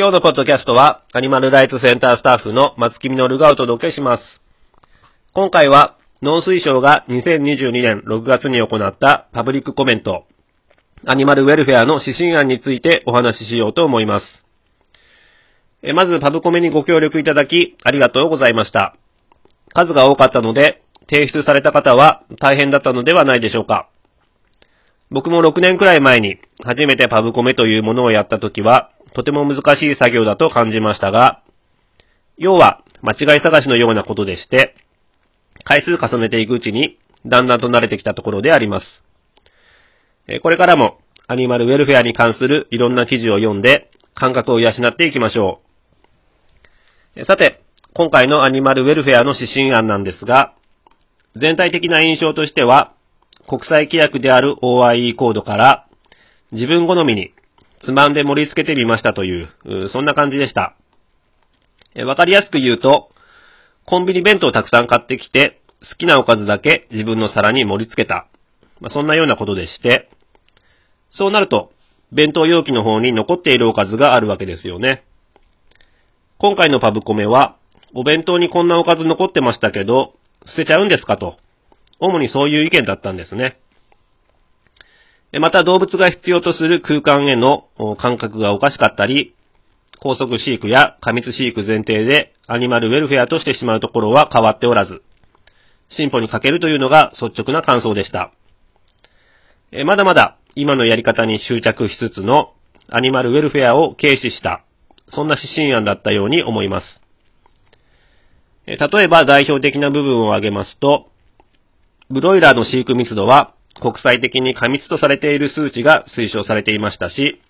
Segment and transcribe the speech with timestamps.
[0.00, 4.22] 今日のポッドキャストは、アニマルライツセンタースタッフの松木みのるがお届けします。
[5.34, 10.24] 今回は、農水省が2022年6月に行ったパブリックコメント、
[11.04, 14.24] アニマルウェルフェアの指針案についてお話ししようと思います。
[15.82, 18.96] えまず、パブコメにご協力いただき、ありがとうございました。
[19.74, 20.80] 数が多かったので、
[21.14, 23.90] 提出された方は大変だったのではないでしょうか。
[25.10, 31.42] 僕も6年くらい前に初めてパブコメというものをやった時は、とても難しい作業だと感じましたが、
[32.36, 34.76] 要は間違い探しのようなことでして、
[35.64, 38.86] 回数重ねていくうちに、だんだんと慣れてきたところであります。
[40.42, 45.60] これからも、アニマルウェルフェアに関するいろんな記事を読んで、感覚を養っていきましょ
[47.16, 47.24] う。
[47.24, 47.62] さて、
[47.94, 50.54] 今回のアニマルウェルフェアの指針案なんですが、
[51.36, 52.94] 全体的な印象としては、
[53.48, 55.86] 国際規約である OIE コードから、
[56.52, 57.32] 自分好みに
[57.84, 59.48] つまんで盛り付けてみましたという、
[59.92, 60.76] そんな感じでした。
[62.06, 63.10] わかりやすく言うと、
[63.86, 68.26] コンビニ弁当をたくさん買ってきて、好きなおかずだけ自分の皿に盛り付けた。
[68.80, 70.10] まあ、そんなようなことでして、
[71.10, 71.72] そうなると、
[72.12, 75.04] 弁当容器の方に残っているおかずがあるわけですよね。
[76.38, 77.56] 今回のパブコメは、
[77.94, 80.14] お弁当にこんなおかず残ってましたけど、
[80.46, 81.38] 捨てちゃうんですかと。
[81.98, 83.58] 主にそういう意見だったんですね。
[85.38, 89.34] また動物が必要とする空間への感覚がおかしかったり、
[90.00, 95.02] 高速飼育や過密飼育前提でアニマルウェルフェアとしてしまうところは変わっておらず、
[95.96, 98.32] 進歩に欠けるというのが率直な感想でした。
[99.84, 102.54] まだまだ今のやり方に執着しつつの
[102.88, 104.64] アニマルウェルフェアを軽視した、
[105.08, 107.00] そんな指針案だったように思います。
[108.66, 111.06] 例えば代表的な部分を挙げますと、
[112.08, 117.40] ブロイラーの飼育密度は国際的に過密とされている数値が推奨されていましたし、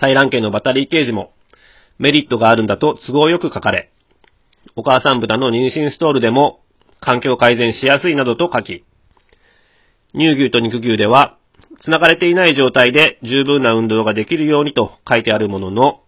[0.00, 1.32] 採卵系のバタリーケージも
[1.98, 3.90] メリットがあるんだと都合よく書かれ、
[4.76, 6.60] お母さん豚の妊娠ストールでも
[7.00, 8.84] 環境改善しやすいなどと書き、
[10.14, 11.38] 乳牛と肉牛では
[11.84, 16.02] 繋がれていない状態で十分な運動ができるようにと書いてあるものの、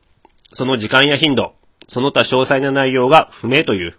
[0.52, 1.54] その時間や頻度、
[1.88, 3.94] その他詳細な内容が不明という。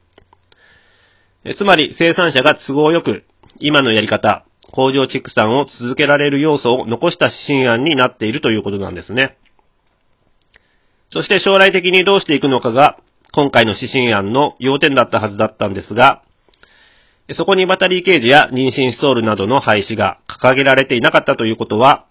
[1.58, 3.24] つまり生産者が都合よく
[3.60, 4.46] 今のやり方、
[4.76, 9.38] 工場畜産を続けられる要素を残した指針案になっているということなんですね。
[11.10, 12.98] そして将来的にどうしていくのかが、
[13.32, 16.24] 今回の指針案の要点だったはずだったんですが、
[17.34, 22.06] そこにバタリーケージや妊娠ストールなどの廃止が掲げられていなかったということは、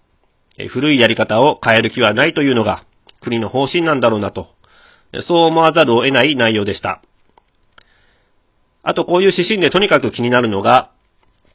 [0.69, 2.85] 古いやり方を変える気はないというのが
[3.21, 4.47] 国の方針なんだろうなと、
[5.27, 7.01] そう思わざるを得ない内容でした。
[8.83, 10.91] あとこういう指針でとにかく気になるのが、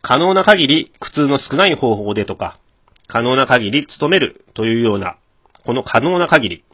[0.02, 2.58] 可能な限り苦痛の少ない方法でとか、
[3.06, 5.16] 可能な限り努めるというような、
[5.64, 6.64] この可能な限り。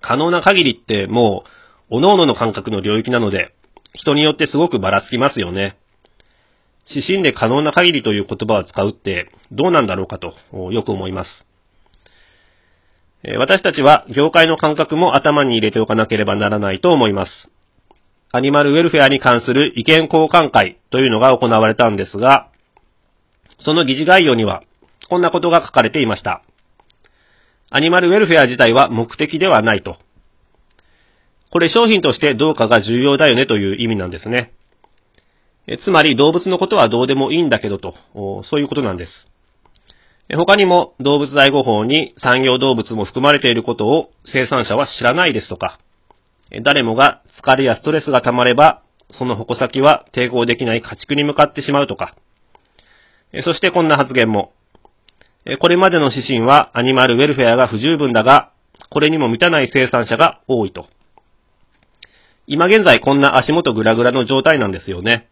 [0.00, 1.44] 可能な限りっても
[1.90, 3.54] う、各々の感覚の領域なので、
[3.94, 5.76] 人によってすごくばらつきますよね。
[6.90, 10.34] 指針で可能な限りという言葉を使うってどうなんだろうかと
[10.72, 11.28] よく思います。
[13.38, 17.50] 私たちは業界の感覚も頭に入れておかなければならないと思います。
[18.30, 22.50] アニマルウェルフェアに関する意見交換会というのが行われたんですが、
[23.58, 24.62] その議事概要には、
[25.08, 26.42] こんなことが書かれていました。
[27.70, 29.96] アニマルウェルフェア自体は目的ではないと。
[31.50, 34.52] これ商品としてどうかが重要だよねという意味なんですね。
[35.84, 37.94] つまり動物のことはどうでもいいんだけどと、
[38.44, 39.28] そういうことなんです。
[40.36, 45.78] 他にも動物愛護法に産業動物も含まれていることを生産者は知らないですとか、
[46.62, 52.14] 誰もが疲れやストレスが溜まれば、その矛先は抵抗できない家畜に向かってしまうとか。
[53.44, 54.52] そしてこんな発言も。
[55.60, 58.52] これまでの指針はアニマルウェルフェアが不十分だが、
[58.90, 60.86] これにも満たない生産者が多いと。
[62.46, 65.28] 今現在こんな足元グラグラの状態なんですよね。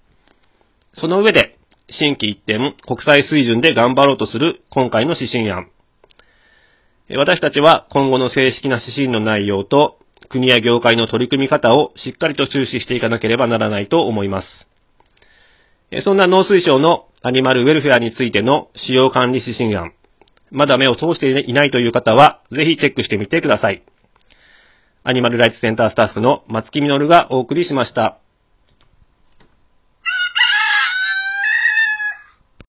[0.95, 5.71] その上で、新規一点、国際水準で頑張ろうとする今回の指針案。
[7.11, 14.49] 私たちは今後の正式な指針の内容と国や業界の取り組み方をしっかりと注視していかなければならないと思います。
[16.03, 19.93] そんな農水省のアニマルウェルフェアについての使用管理指針案、
[20.51, 23.83] まだ目を通していないという方は、ぜひチェックしてみてください。
[25.05, 28.19] アニマルライツセンタースタッフの松木みのるがお送りしました。